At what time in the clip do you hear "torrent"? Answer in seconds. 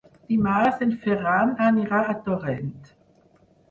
2.27-2.77